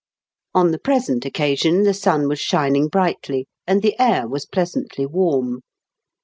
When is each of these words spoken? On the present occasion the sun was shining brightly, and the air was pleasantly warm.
On 0.55 0.71
the 0.71 0.79
present 0.79 1.25
occasion 1.25 1.83
the 1.83 1.93
sun 1.93 2.27
was 2.27 2.39
shining 2.39 2.87
brightly, 2.87 3.45
and 3.67 3.83
the 3.83 3.95
air 3.99 4.27
was 4.27 4.47
pleasantly 4.47 5.05
warm. 5.05 5.61